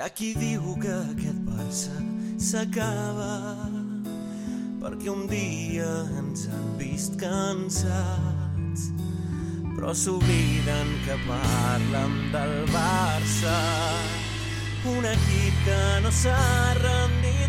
[0.00, 1.92] Hi ha qui diu que aquest Barça
[2.40, 3.66] s'acaba
[4.80, 8.86] perquè un dia ens han vist cansats
[9.74, 13.58] però s'obliden que parlen del Barça.
[14.88, 16.40] Un equip que no s'ha
[16.80, 17.39] rendit.